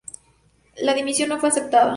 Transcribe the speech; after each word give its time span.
La 0.77 0.95
dimisión 0.95 1.29
no 1.29 1.39
fue 1.39 1.49
aceptada. 1.49 1.89